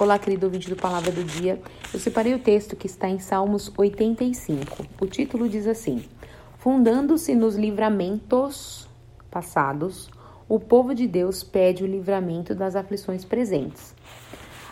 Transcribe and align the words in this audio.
Olá, 0.00 0.18
querido 0.18 0.46
ouvinte 0.46 0.70
do 0.70 0.76
Palavra 0.76 1.12
do 1.12 1.22
Dia. 1.22 1.60
Eu 1.92 2.00
separei 2.00 2.32
o 2.32 2.38
texto 2.38 2.74
que 2.74 2.86
está 2.86 3.06
em 3.06 3.18
Salmos 3.18 3.70
85. 3.76 4.86
O 4.98 5.06
título 5.06 5.46
diz 5.46 5.66
assim: 5.66 6.02
Fundando-se 6.56 7.34
nos 7.34 7.54
livramentos 7.54 8.88
passados, 9.30 10.10
o 10.48 10.58
povo 10.58 10.94
de 10.94 11.06
Deus 11.06 11.44
pede 11.44 11.84
o 11.84 11.86
livramento 11.86 12.54
das 12.54 12.76
aflições 12.76 13.26
presentes. 13.26 13.94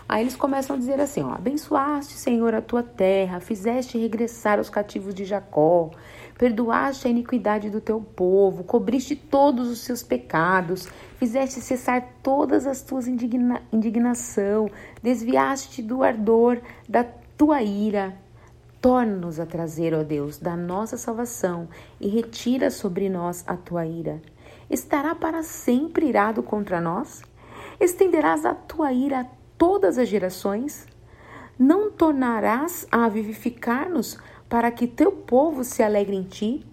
Aí 0.09 0.23
eles 0.23 0.35
começam 0.35 0.75
a 0.75 0.79
dizer 0.79 0.99
assim: 0.99 1.23
ó, 1.23 1.35
Abençoaste, 1.35 2.15
Senhor, 2.15 2.55
a 2.55 2.63
tua 2.63 2.83
terra, 2.83 3.39
fizeste 3.39 3.99
regressar 3.99 4.59
os 4.59 4.71
cativos 4.71 5.15
de 5.15 5.27
Jacó, 5.27 5.91
perdoaste 6.39 7.09
a 7.09 7.11
iniquidade 7.11 7.69
do 7.69 7.81
teu 7.81 8.01
povo, 8.01 8.63
cobriste 8.63 9.17
todos 9.17 9.69
os 9.69 9.81
seus 9.81 10.05
pecados, 10.05 10.89
fizeste 11.17 11.61
cessar 11.61 12.15
todas 12.23 12.65
as 12.65 12.81
tuas 12.81 13.09
indigna 13.09 13.61
indignação, 13.73 14.71
desviaste 15.03 15.83
do 15.83 16.05
ardor 16.05 16.61
da 16.89 17.05
tua 17.37 17.61
ira. 17.61 18.17
Torna-nos 18.81 19.41
a 19.41 19.47
trazer, 19.47 19.93
ó 19.93 20.05
Deus, 20.05 20.39
da 20.39 20.57
nossa 20.57 20.97
salvação 20.97 21.69
e 22.01 22.07
retira 22.07 22.71
sobre 22.71 23.09
nós 23.09 23.43
a 23.45 23.57
tua 23.57 23.85
ira. 23.85 24.23
Estará 24.71 25.17
para 25.17 25.43
sempre 25.43 26.07
irado 26.07 26.45
contra 26.45 26.81
nós? 26.81 27.23
Estenderás 27.81 28.47
a 28.47 28.55
tua 28.55 28.93
ira 28.93 29.27
todas 29.57 29.99
as 29.99 30.09
gerações? 30.09 30.87
Não 31.59 31.91
tornarás 31.91 32.87
a 32.89 33.09
vivificar-nos 33.09 34.17
para 34.49 34.71
que 34.71 34.87
teu 34.87 35.13
povo 35.13 35.63
se 35.63 35.83
alegre 35.83 36.17
em 36.17 36.23
ti? 36.23 36.67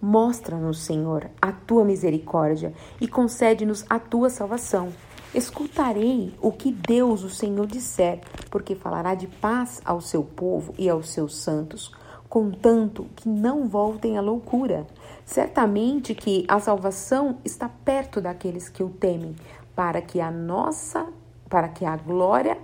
Mostra-nos, 0.00 0.80
Senhor, 0.82 1.30
a 1.40 1.50
tua 1.50 1.84
misericórdia 1.84 2.74
e 3.00 3.08
concede-nos 3.08 3.84
a 3.88 3.98
tua 3.98 4.28
salvação. 4.28 4.92
Escutarei 5.34 6.34
o 6.40 6.52
que 6.52 6.70
Deus, 6.70 7.24
o 7.24 7.30
Senhor, 7.30 7.66
disser, 7.66 8.20
porque 8.50 8.74
falará 8.74 9.14
de 9.14 9.26
paz 9.26 9.80
ao 9.84 10.00
seu 10.00 10.22
povo 10.22 10.74
e 10.78 10.88
aos 10.88 11.10
seus 11.10 11.36
santos, 11.36 11.92
contanto 12.28 13.06
que 13.16 13.28
não 13.28 13.66
voltem 13.66 14.16
à 14.16 14.20
loucura. 14.20 14.86
Certamente 15.24 16.14
que 16.14 16.44
a 16.48 16.60
salvação 16.60 17.38
está 17.44 17.68
perto 17.68 18.20
daqueles 18.20 18.68
que 18.68 18.82
o 18.82 18.90
temem, 18.90 19.34
para 19.74 20.00
que 20.00 20.20
a 20.20 20.30
nossa 20.30 21.06
para 21.48 21.68
que 21.68 21.84
a 21.84 21.96
glória 21.96 22.58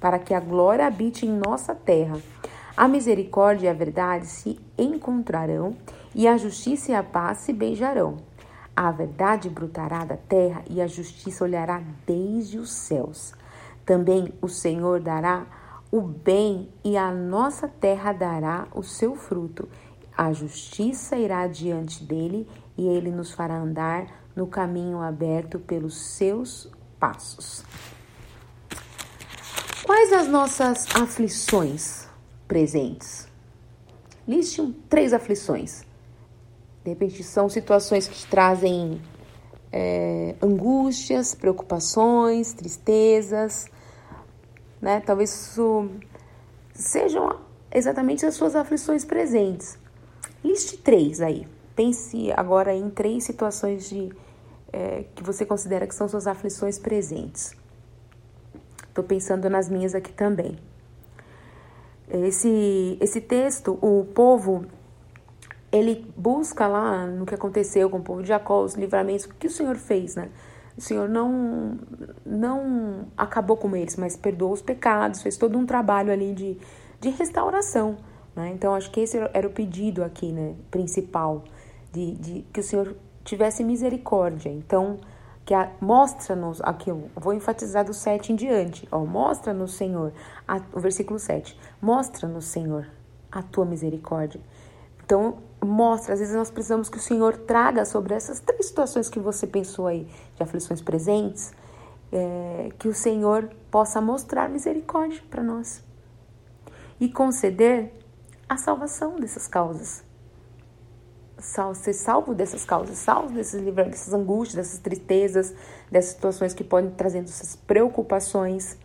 para 0.00 0.18
que 0.18 0.34
a 0.34 0.40
glória 0.40 0.86
habite 0.86 1.24
em 1.24 1.30
nossa 1.30 1.74
terra. 1.74 2.18
A 2.76 2.86
misericórdia 2.86 3.68
e 3.68 3.70
a 3.70 3.74
verdade 3.74 4.26
se 4.26 4.60
encontrarão, 4.76 5.74
e 6.14 6.28
a 6.28 6.36
justiça 6.36 6.92
e 6.92 6.94
a 6.94 7.02
paz 7.02 7.38
se 7.38 7.52
beijarão. 7.52 8.18
A 8.76 8.90
verdade 8.90 9.48
brotará 9.48 10.04
da 10.04 10.18
terra 10.18 10.62
e 10.68 10.82
a 10.82 10.86
justiça 10.86 11.44
olhará 11.44 11.82
desde 12.06 12.58
os 12.58 12.70
céus. 12.70 13.32
Também 13.86 14.34
o 14.42 14.48
Senhor 14.48 15.00
dará 15.00 15.46
o 15.90 16.02
bem 16.02 16.68
e 16.84 16.98
a 16.98 17.10
nossa 17.10 17.66
terra 17.66 18.12
dará 18.12 18.66
o 18.74 18.82
seu 18.82 19.16
fruto. 19.16 19.66
A 20.14 20.34
justiça 20.34 21.16
irá 21.16 21.46
diante 21.46 22.04
dele 22.04 22.46
e 22.76 22.86
ele 22.86 23.10
nos 23.10 23.32
fará 23.32 23.56
andar 23.56 24.06
no 24.34 24.46
caminho 24.46 25.00
aberto 25.00 25.58
pelos 25.58 25.96
seus 25.96 26.70
passos. 27.00 27.64
Quais 29.86 30.12
as 30.12 30.28
nossas 30.28 30.86
aflições 30.94 32.05
presentes? 32.46 33.28
Liste 34.26 34.62
três 34.88 35.12
aflições. 35.12 35.84
De 36.84 36.90
repente, 36.90 37.22
são 37.22 37.48
situações 37.48 38.06
que 38.06 38.14
te 38.14 38.26
trazem 38.26 39.00
é, 39.72 40.34
angústias, 40.40 41.34
preocupações, 41.34 42.52
tristezas, 42.52 43.66
né? 44.80 45.00
Talvez 45.00 45.30
isso 45.30 45.90
sejam 46.74 47.40
exatamente 47.72 48.24
as 48.24 48.34
suas 48.34 48.54
aflições 48.54 49.04
presentes. 49.04 49.78
Liste 50.44 50.76
três 50.78 51.20
aí. 51.20 51.46
Pense 51.74 52.32
agora 52.32 52.74
em 52.74 52.88
três 52.88 53.24
situações 53.24 53.88
de 53.88 54.10
é, 54.72 55.04
que 55.14 55.22
você 55.22 55.44
considera 55.44 55.86
que 55.86 55.94
são 55.94 56.08
suas 56.08 56.26
aflições 56.26 56.78
presentes. 56.78 57.54
Estou 58.88 59.04
pensando 59.04 59.50
nas 59.50 59.68
minhas 59.68 59.94
aqui 59.94 60.12
também. 60.12 60.58
Esse, 62.08 62.96
esse 63.00 63.20
texto, 63.20 63.78
o 63.82 64.04
povo, 64.14 64.64
ele 65.72 66.06
busca 66.16 66.66
lá 66.66 67.06
no 67.06 67.26
que 67.26 67.34
aconteceu 67.34 67.90
com 67.90 67.98
o 67.98 68.02
povo 68.02 68.22
de 68.22 68.28
Jacó, 68.28 68.62
os 68.62 68.74
livramentos, 68.74 69.24
o 69.24 69.34
que 69.34 69.48
o 69.48 69.50
Senhor 69.50 69.76
fez, 69.76 70.14
né? 70.14 70.30
O 70.76 70.80
Senhor 70.80 71.08
não, 71.08 71.78
não 72.24 73.06
acabou 73.16 73.56
com 73.56 73.74
eles, 73.74 73.96
mas 73.96 74.16
perdoou 74.16 74.52
os 74.52 74.62
pecados, 74.62 75.22
fez 75.22 75.36
todo 75.36 75.58
um 75.58 75.64
trabalho 75.64 76.12
ali 76.12 76.34
de, 76.34 76.58
de 77.00 77.08
restauração. 77.08 77.96
Né? 78.34 78.50
Então, 78.54 78.74
acho 78.74 78.90
que 78.90 79.00
esse 79.00 79.16
era 79.32 79.46
o 79.46 79.50
pedido 79.50 80.04
aqui, 80.04 80.30
né? 80.30 80.54
Principal, 80.70 81.44
de, 81.92 82.12
de 82.16 82.44
que 82.52 82.60
o 82.60 82.62
Senhor 82.62 82.94
tivesse 83.24 83.64
misericórdia. 83.64 84.50
Então, 84.50 84.98
que 85.46 85.54
mostra-nos, 85.80 86.60
aqui 86.60 86.90
eu 86.90 87.08
vou 87.14 87.32
enfatizar 87.32 87.84
do 87.84 87.94
7 87.94 88.32
em 88.32 88.36
diante, 88.36 88.88
ó, 88.90 89.04
mostra-nos, 89.04 89.74
Senhor, 89.74 90.12
a, 90.46 90.60
o 90.72 90.80
versículo 90.80 91.20
7, 91.20 91.56
mostra-nos, 91.80 92.46
Senhor, 92.46 92.88
a 93.30 93.44
tua 93.44 93.64
misericórdia. 93.64 94.40
Então, 95.04 95.38
mostra, 95.64 96.14
às 96.14 96.18
vezes 96.18 96.34
nós 96.34 96.50
precisamos 96.50 96.88
que 96.88 96.98
o 96.98 97.00
Senhor 97.00 97.36
traga 97.36 97.84
sobre 97.84 98.12
essas 98.12 98.40
três 98.40 98.66
situações 98.66 99.08
que 99.08 99.20
você 99.20 99.46
pensou 99.46 99.86
aí, 99.86 100.08
de 100.34 100.42
aflições 100.42 100.82
presentes, 100.82 101.54
é, 102.10 102.72
que 102.76 102.88
o 102.88 102.94
Senhor 102.94 103.48
possa 103.70 104.00
mostrar 104.00 104.48
misericórdia 104.48 105.22
para 105.30 105.44
nós 105.44 105.80
e 106.98 107.08
conceder 107.08 107.94
a 108.48 108.56
salvação 108.56 109.20
dessas 109.20 109.46
causas 109.46 110.02
ser 111.38 111.92
salvo 111.92 112.34
dessas 112.34 112.64
causas, 112.64 112.98
salvo 112.98 113.34
desses 113.34 113.60
livros, 113.60 113.86
dessas 113.86 114.14
angústias, 114.14 114.54
dessas 114.54 114.78
tristezas, 114.78 115.54
dessas 115.90 116.12
situações 116.12 116.54
que 116.54 116.64
podem 116.64 116.90
trazendo 116.90 117.24
essas 117.24 117.54
preocupações. 117.54 118.78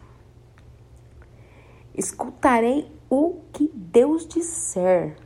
Escutarei 1.95 2.91
o 3.09 3.41
que 3.53 3.69
Deus 3.73 4.27
disser. 4.27 5.17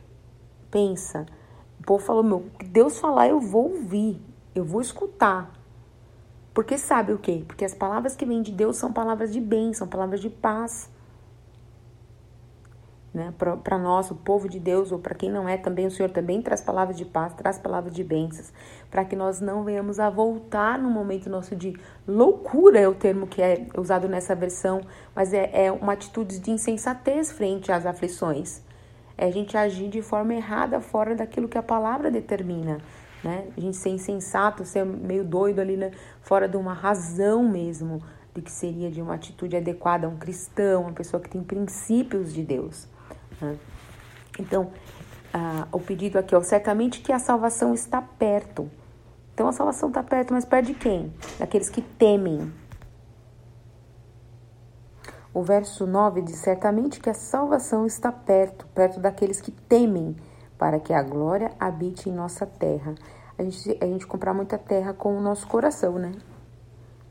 Pensa, 0.70 1.26
o 1.80 1.82
povo 1.84 2.04
falou: 2.04 2.22
meu, 2.22 2.38
o 2.38 2.50
que 2.58 2.66
Deus 2.66 2.98
falar 2.98 3.28
eu 3.28 3.40
vou 3.40 3.72
ouvir, 3.72 4.20
eu 4.54 4.64
vou 4.64 4.80
escutar. 4.80 5.52
Porque 6.54 6.78
sabe 6.78 7.12
o 7.12 7.18
quê? 7.18 7.44
Porque 7.46 7.64
as 7.64 7.74
palavras 7.74 8.16
que 8.16 8.24
vêm 8.24 8.40
de 8.40 8.50
Deus 8.50 8.76
são 8.76 8.92
palavras 8.92 9.32
de 9.32 9.40
bem, 9.40 9.74
são 9.74 9.86
palavras 9.86 10.20
de 10.20 10.30
paz 10.30 10.90
né? 13.16 13.32
Para 13.38 13.78
nós, 13.78 14.10
o 14.10 14.14
povo 14.14 14.46
de 14.46 14.60
Deus, 14.60 14.92
ou 14.92 14.98
para 14.98 15.14
quem 15.14 15.30
não 15.30 15.48
é 15.48 15.56
também, 15.56 15.86
o 15.86 15.90
Senhor 15.90 16.10
também 16.10 16.42
traz 16.42 16.60
palavras 16.60 16.98
de 16.98 17.04
paz, 17.06 17.32
traz 17.32 17.58
palavras 17.58 17.94
de 17.94 18.04
bênçãos, 18.04 18.52
para 18.90 19.06
que 19.06 19.16
nós 19.16 19.40
não 19.40 19.64
venhamos 19.64 19.98
a 19.98 20.10
voltar 20.10 20.78
no 20.78 20.90
momento 20.90 21.30
nosso 21.30 21.56
de 21.56 21.74
loucura, 22.06 22.78
é 22.78 22.86
o 22.86 22.94
termo 22.94 23.26
que 23.26 23.40
é 23.40 23.68
usado 23.74 24.06
nessa 24.06 24.34
versão, 24.34 24.82
mas 25.14 25.32
é, 25.32 25.50
é 25.50 25.72
uma 25.72 25.94
atitude 25.94 26.38
de 26.38 26.50
insensatez 26.50 27.32
frente 27.32 27.72
às 27.72 27.86
aflições. 27.86 28.60
É 29.16 29.24
a 29.24 29.30
gente 29.30 29.56
agir 29.56 29.88
de 29.88 30.02
forma 30.02 30.34
errada, 30.34 30.78
fora 30.82 31.14
daquilo 31.14 31.48
que 31.48 31.56
a 31.56 31.62
palavra 31.62 32.10
determina. 32.10 32.82
Né? 33.24 33.46
A 33.56 33.60
gente 33.60 33.78
ser 33.78 33.88
insensato, 33.88 34.62
ser 34.66 34.84
meio 34.84 35.24
doido 35.24 35.60
ali, 35.60 35.78
né? 35.78 35.90
fora 36.20 36.46
de 36.46 36.58
uma 36.58 36.74
razão 36.74 37.42
mesmo, 37.48 38.02
de 38.34 38.42
que 38.42 38.52
seria 38.52 38.90
de 38.90 39.00
uma 39.00 39.14
atitude 39.14 39.56
adequada 39.56 40.06
a 40.06 40.10
um 40.10 40.18
cristão, 40.18 40.82
uma 40.82 40.92
pessoa 40.92 41.18
que 41.18 41.30
tem 41.30 41.42
princípios 41.42 42.30
de 42.30 42.42
Deus. 42.42 42.86
Então, 44.38 44.70
ah, 45.32 45.66
o 45.72 45.78
pedido 45.78 46.18
aqui, 46.18 46.34
ó, 46.34 46.42
certamente 46.42 47.00
que 47.00 47.12
a 47.12 47.18
salvação 47.18 47.74
está 47.74 48.00
perto. 48.00 48.70
Então, 49.34 49.48
a 49.48 49.52
salvação 49.52 49.88
está 49.88 50.02
perto, 50.02 50.32
mas 50.32 50.44
perto 50.44 50.66
de 50.66 50.74
quem? 50.74 51.12
Daqueles 51.38 51.68
que 51.68 51.82
temem. 51.82 52.52
O 55.34 55.42
verso 55.42 55.86
9 55.86 56.22
diz: 56.22 56.38
certamente 56.38 56.98
que 56.98 57.10
a 57.10 57.14
salvação 57.14 57.84
está 57.84 58.10
perto, 58.10 58.66
perto 58.68 58.98
daqueles 58.98 59.40
que 59.40 59.50
temem, 59.50 60.16
para 60.56 60.80
que 60.80 60.94
a 60.94 61.02
glória 61.02 61.52
habite 61.60 62.08
em 62.08 62.12
nossa 62.12 62.46
terra. 62.46 62.94
A 63.36 63.42
gente, 63.42 63.78
a 63.78 63.84
gente 63.84 64.06
comprar 64.06 64.32
muita 64.32 64.56
terra 64.56 64.94
com 64.94 65.14
o 65.14 65.20
nosso 65.20 65.46
coração, 65.46 65.98
né? 65.98 66.12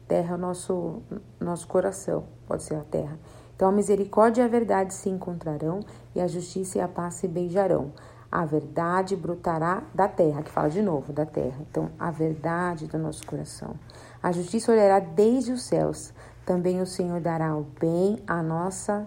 Terra 0.07 0.31
é 0.31 0.35
o 0.35 0.39
nosso, 0.39 1.03
nosso 1.39 1.67
coração, 1.67 2.25
pode 2.47 2.63
ser 2.63 2.75
a 2.75 2.83
terra. 2.83 3.19
Então 3.55 3.69
a 3.69 3.71
misericórdia 3.71 4.41
e 4.41 4.45
a 4.45 4.47
verdade 4.47 4.93
se 4.93 5.09
encontrarão, 5.09 5.79
e 6.13 6.19
a 6.19 6.27
justiça 6.27 6.77
e 6.77 6.81
a 6.81 6.87
paz 6.87 7.15
se 7.15 7.27
beijarão. 7.27 7.93
A 8.31 8.43
verdade 8.43 9.15
brotará 9.15 9.83
da 9.93 10.09
terra, 10.09 10.43
que 10.43 10.51
fala 10.51 10.69
de 10.69 10.81
novo, 10.81 11.13
da 11.13 11.25
terra. 11.25 11.57
Então, 11.69 11.89
a 11.97 12.11
verdade 12.11 12.85
do 12.85 12.97
nosso 12.97 13.25
coração. 13.25 13.75
A 14.21 14.31
justiça 14.31 14.73
olhará 14.73 14.99
desde 14.99 15.53
os 15.53 15.63
céus. 15.63 16.13
Também 16.45 16.81
o 16.81 16.85
Senhor 16.85 17.21
dará 17.21 17.55
o 17.55 17.65
bem 17.79 18.21
à 18.27 18.43
nossa, 18.43 19.05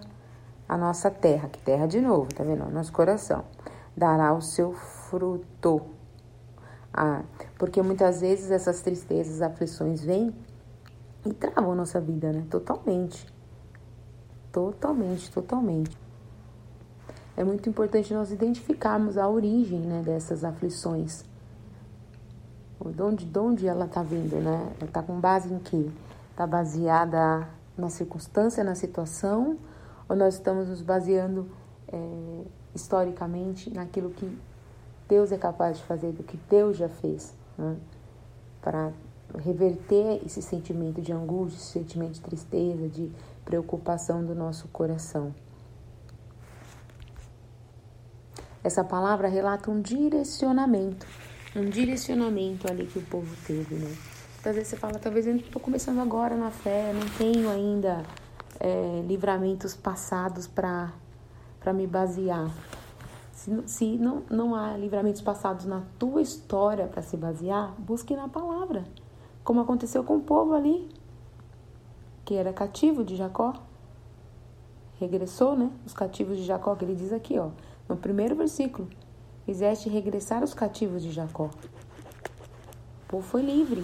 à 0.67 0.75
nossa 0.75 1.11
terra, 1.11 1.47
que 1.47 1.61
terra 1.61 1.85
de 1.85 2.01
novo, 2.01 2.33
tá 2.33 2.43
vendo? 2.43 2.65
Nosso 2.71 2.91
coração. 2.91 3.43
Dará 3.95 4.33
o 4.33 4.41
seu 4.41 4.73
fruto. 4.73 5.81
Ah, 6.91 7.21
porque 7.59 7.83
muitas 7.83 8.21
vezes 8.21 8.49
essas 8.49 8.81
tristezas, 8.81 9.43
aflições 9.43 10.01
vêm 10.01 10.33
e 11.23 11.33
travam 11.33 11.73
a 11.73 11.75
nossa 11.75 12.01
vida, 12.01 12.31
né? 12.31 12.43
Totalmente 12.49 13.27
Totalmente, 14.51 15.31
totalmente. 15.31 15.97
É 17.37 17.43
muito 17.43 17.69
importante 17.69 18.13
nós 18.13 18.31
identificarmos 18.31 19.17
a 19.17 19.27
origem 19.27 19.79
né, 19.79 20.01
dessas 20.03 20.43
aflições. 20.43 21.23
De 22.83 23.01
onde, 23.01 23.25
de 23.25 23.39
onde 23.39 23.67
ela 23.67 23.85
está 23.85 24.01
vindo, 24.01 24.37
né? 24.37 24.73
Está 24.81 25.03
com 25.03 25.19
base 25.19 25.53
em 25.53 25.59
quê? 25.59 25.89
Está 26.31 26.47
baseada 26.47 27.47
na 27.77 27.89
circunstância, 27.89 28.63
na 28.63 28.75
situação, 28.75 29.57
ou 30.07 30.15
nós 30.15 30.35
estamos 30.35 30.67
nos 30.67 30.81
baseando 30.81 31.49
é, 31.87 32.41
historicamente 32.73 33.69
naquilo 33.73 34.09
que 34.09 34.37
Deus 35.07 35.31
é 35.31 35.37
capaz 35.37 35.77
de 35.77 35.83
fazer, 35.83 36.11
do 36.11 36.23
que 36.23 36.37
Deus 36.49 36.77
já 36.77 36.87
fez, 36.87 37.33
né? 37.57 37.75
para 38.61 38.91
reverter 39.37 40.21
esse 40.25 40.41
sentimento 40.41 41.01
de 41.01 41.11
angústia, 41.11 41.57
esse 41.57 41.71
sentimento 41.71 42.13
de 42.13 42.21
tristeza, 42.21 42.87
de 42.87 43.11
preocupação 43.45 44.25
do 44.25 44.33
nosso 44.33 44.67
coração. 44.69 45.33
Essa 48.63 48.83
palavra 48.83 49.27
relata 49.27 49.71
um 49.71 49.81
direcionamento, 49.81 51.07
um 51.55 51.69
direcionamento 51.69 52.69
ali 52.69 52.85
que 52.85 52.99
o 52.99 53.01
povo 53.03 53.33
teve, 53.45 53.75
né? 53.75 53.95
Às 54.43 54.55
vezes 54.55 54.69
você 54.69 54.77
fala, 54.77 54.97
talvez 54.99 55.27
eu 55.27 55.35
estou 55.35 55.61
começando 55.61 55.99
agora 55.99 56.35
na 56.35 56.49
fé, 56.49 56.93
não 56.93 57.07
tenho 57.17 57.49
ainda 57.49 58.03
é, 58.59 59.03
livramentos 59.05 59.75
passados 59.75 60.47
para 60.47 60.93
me 61.73 61.85
basear. 61.85 62.49
Se, 63.33 63.63
se 63.65 63.97
não, 63.97 64.23
não 64.29 64.55
há 64.55 64.75
livramentos 64.75 65.21
passados 65.21 65.65
na 65.65 65.81
tua 65.97 66.21
história 66.21 66.87
para 66.87 67.01
se 67.01 67.15
basear, 67.15 67.73
busque 67.79 68.15
na 68.15 68.27
palavra. 68.27 68.85
Como 69.49 69.61
aconteceu 69.61 70.03
com 70.03 70.17
o 70.17 70.21
povo 70.21 70.53
ali, 70.53 70.87
que 72.23 72.35
era 72.35 72.53
cativo 72.53 73.03
de 73.03 73.15
Jacó. 73.15 73.55
Regressou, 74.99 75.57
né? 75.57 75.71
Os 75.87 75.91
cativos 75.91 76.37
de 76.37 76.43
Jacó, 76.43 76.75
que 76.75 76.85
ele 76.85 76.93
diz 76.93 77.11
aqui, 77.11 77.39
ó, 77.39 77.49
no 77.87 77.97
primeiro 77.97 78.35
versículo. 78.35 78.87
Fizeste 79.47 79.89
regressar 79.89 80.43
os 80.43 80.53
cativos 80.53 81.01
de 81.01 81.09
Jacó. 81.09 81.45
O 81.45 83.07
povo 83.07 83.27
foi 83.27 83.41
livre. 83.41 83.83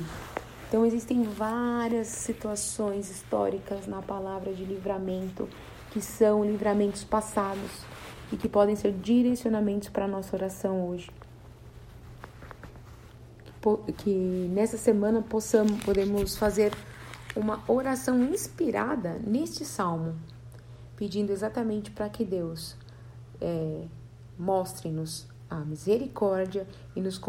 Então 0.67 0.85
existem 0.85 1.23
várias 1.23 2.09
situações 2.09 3.09
históricas 3.09 3.88
na 3.88 4.03
palavra 4.03 4.53
de 4.53 4.63
livramento 4.63 5.50
que 5.89 6.00
são 6.00 6.45
livramentos 6.45 7.03
passados 7.03 7.81
e 8.31 8.38
que 8.38 8.47
podem 8.47 8.75
ser 8.75 8.91
direcionamentos 8.91 9.89
para 9.89 10.06
a 10.06 10.07
nossa 10.07 10.35
oração 10.35 10.88
hoje. 10.88 11.09
Que 13.97 14.50
nessa 14.53 14.77
semana 14.77 15.21
possamos, 15.21 15.83
podemos 15.83 16.35
fazer 16.38 16.71
uma 17.35 17.63
oração 17.67 18.23
inspirada 18.23 19.19
neste 19.25 19.65
salmo, 19.65 20.15
pedindo 20.95 21.31
exatamente 21.31 21.91
para 21.91 22.07
que 22.07 22.23
Deus 22.23 22.75
é, 23.41 23.85
mostre-nos 24.38 25.27
a 25.50 25.57
misericórdia 25.57 26.67
e 26.95 27.01
nos 27.01 27.19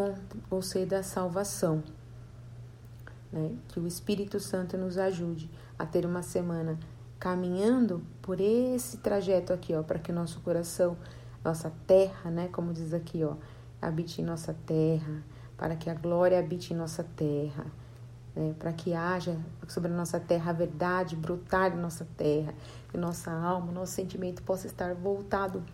conceda 0.48 0.98
a 0.98 1.02
salvação. 1.02 1.82
Né? 3.32 3.56
Que 3.68 3.80
o 3.80 3.86
Espírito 3.86 4.38
Santo 4.38 4.76
nos 4.76 4.98
ajude 4.98 5.50
a 5.78 5.84
ter 5.84 6.06
uma 6.06 6.22
semana 6.22 6.78
caminhando 7.18 8.02
por 8.22 8.40
esse 8.40 8.98
trajeto 8.98 9.52
aqui, 9.52 9.74
ó, 9.74 9.82
para 9.82 9.98
que 9.98 10.10
o 10.10 10.14
nosso 10.14 10.40
coração, 10.40 10.96
nossa 11.44 11.72
terra, 11.86 12.30
né, 12.30 12.48
como 12.52 12.72
diz 12.72 12.92
aqui, 12.92 13.24
ó, 13.24 13.34
habite 13.80 14.20
em 14.20 14.24
nossa 14.24 14.54
terra, 14.66 15.22
para 15.56 15.76
que 15.76 15.88
a 15.88 15.94
glória 15.94 16.38
habite 16.38 16.73
em 16.73 16.76
nossa 16.76 17.03
terra, 17.03 17.67
né, 18.35 18.55
para 18.58 18.73
que 18.73 18.93
haja 18.94 19.38
sobre 19.67 19.91
a 19.91 19.94
nossa 19.94 20.20
terra 20.20 20.50
a 20.50 20.55
verdade 20.55 21.17
brotar 21.17 21.73
em 21.73 21.81
nossa 21.81 22.06
terra, 22.17 22.55
que 22.91 22.99
nossa 22.99 23.31
alma, 23.31 23.73
nosso 23.73 23.93
sentimento 23.93 24.43
possa 24.43 24.67
estar 24.67 24.94
voltado 24.94 25.64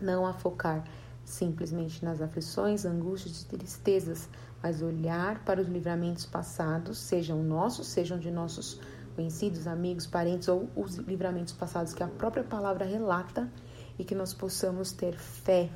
não 0.00 0.26
a 0.26 0.32
focar 0.32 0.84
simplesmente 1.24 2.04
nas 2.04 2.22
aflições, 2.22 2.84
angústias 2.84 3.42
e 3.42 3.46
tristezas, 3.46 4.28
mas 4.62 4.80
olhar 4.80 5.44
para 5.44 5.60
os 5.60 5.66
livramentos 5.66 6.24
passados, 6.24 6.98
sejam 6.98 7.42
nossos, 7.42 7.88
sejam 7.88 8.18
de 8.18 8.30
nossos 8.30 8.80
conhecidos, 9.16 9.66
amigos, 9.66 10.06
parentes 10.06 10.46
ou 10.46 10.68
os 10.76 10.96
livramentos 10.96 11.52
passados 11.52 11.92
que 11.92 12.02
a 12.02 12.08
própria 12.08 12.44
palavra 12.44 12.84
relata 12.84 13.50
e 13.98 14.04
que 14.04 14.14
nós 14.14 14.32
possamos 14.32 14.92
ter 14.92 15.16
fé, 15.16 15.70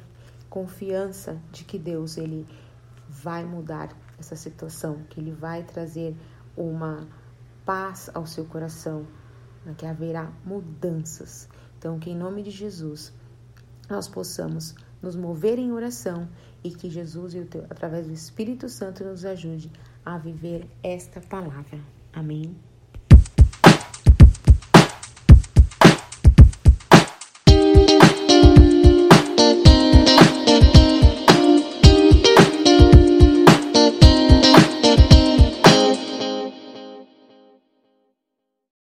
confiança 0.48 1.38
de 1.50 1.64
que 1.64 1.78
Deus 1.78 2.16
ele 2.16 2.46
vai 3.22 3.44
mudar 3.44 3.94
essa 4.18 4.36
situação, 4.36 5.02
que 5.08 5.20
ele 5.20 5.32
vai 5.32 5.62
trazer 5.62 6.16
uma 6.56 7.06
paz 7.64 8.10
ao 8.14 8.26
seu 8.26 8.44
coração, 8.44 9.06
né, 9.64 9.74
que 9.76 9.86
haverá 9.86 10.30
mudanças. 10.44 11.48
Então, 11.78 11.98
que 11.98 12.10
em 12.10 12.16
nome 12.16 12.42
de 12.42 12.50
Jesus 12.50 13.12
nós 13.88 14.06
possamos 14.06 14.74
nos 15.02 15.16
mover 15.16 15.58
em 15.58 15.72
oração 15.72 16.28
e 16.62 16.70
que 16.70 16.90
Jesus, 16.90 17.34
através 17.70 18.06
do 18.06 18.12
Espírito 18.12 18.68
Santo, 18.68 19.04
nos 19.04 19.24
ajude 19.24 19.70
a 20.04 20.18
viver 20.18 20.68
esta 20.82 21.20
palavra. 21.20 21.80
Amém. 22.12 22.69